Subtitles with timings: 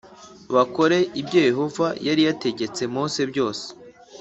[0.55, 3.65] bakora ibyoYehova yari yategetse Mose byose